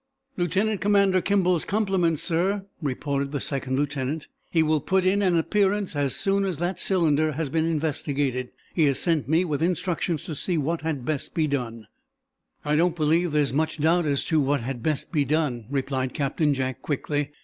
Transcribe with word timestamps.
"Lieutenant 0.35 0.81
Commander 0.81 1.21
Kimball's 1.21 1.63
compliments, 1.63 2.23
sir," 2.23 2.65
reported 2.81 3.31
the 3.31 3.39
second 3.39 3.77
lieutenant. 3.77 4.25
"He 4.49 4.63
will 4.63 4.79
put 4.79 5.05
in 5.05 5.21
an 5.21 5.37
appearance 5.37 5.95
as 5.95 6.15
soon 6.15 6.43
as 6.43 6.57
that 6.57 6.79
cylinder 6.79 7.33
has 7.33 7.51
been 7.51 7.65
investigated. 7.67 8.49
He 8.73 8.85
has 8.85 8.97
sent 8.97 9.29
me 9.29 9.45
with 9.45 9.61
instructions 9.61 10.25
to 10.25 10.33
see 10.33 10.57
what 10.57 10.81
had 10.81 11.05
best 11.05 11.35
be 11.35 11.45
done." 11.45 11.85
"I 12.65 12.75
don't 12.75 12.95
believe 12.95 13.31
there's 13.31 13.53
much 13.53 13.77
doubt 13.77 14.07
as 14.07 14.23
to 14.25 14.39
what 14.39 14.61
had 14.61 14.81
best 14.81 15.11
be 15.11 15.23
done," 15.23 15.67
replied 15.69 16.15
Captain 16.15 16.55
Jack, 16.55 16.81
quickly. 16.81 17.29